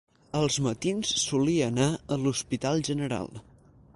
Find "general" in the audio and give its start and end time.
2.91-3.33